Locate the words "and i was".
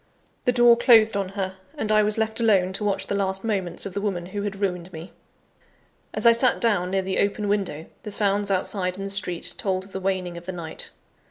1.77-2.17